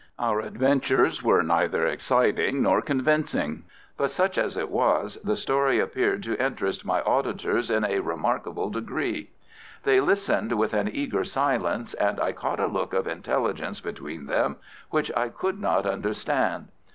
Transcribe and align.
Our 0.17 0.39
adventures 0.39 1.21
were 1.21 1.43
neither 1.43 1.85
exciting 1.85 2.63
nor 2.63 2.81
convincing, 2.81 3.65
but, 3.97 4.09
such 4.09 4.35
as 4.39 4.57
it 4.57 4.71
was, 4.71 5.19
the 5.23 5.35
story 5.35 5.79
appeared 5.79 6.23
to 6.23 6.43
interest 6.43 6.83
my 6.83 7.01
auditors 7.03 7.69
in 7.69 7.85
a 7.85 7.99
remarkable 7.99 8.71
degree. 8.71 9.29
They 9.83 10.01
listened 10.01 10.53
with 10.53 10.73
an 10.73 10.89
eager 10.91 11.23
silence, 11.23 11.93
and 11.93 12.19
I 12.19 12.31
caught 12.31 12.59
a 12.59 12.65
look 12.65 12.93
of 12.95 13.05
intelligence 13.05 13.79
between 13.79 14.25
them 14.25 14.55
which 14.89 15.11
I 15.15 15.29
could 15.29 15.59
not 15.59 15.85
understand. 15.85 16.69